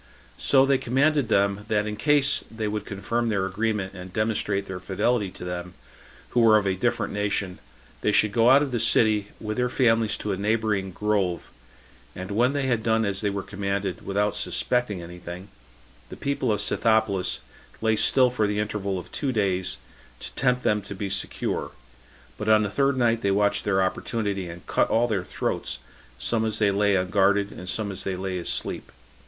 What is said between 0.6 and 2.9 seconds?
they commanded them, that in case they would